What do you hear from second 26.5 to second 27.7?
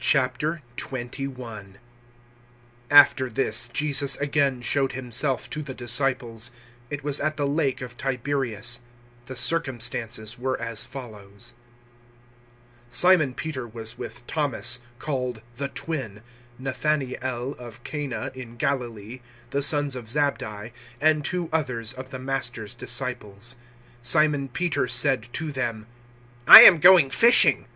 am going fishing."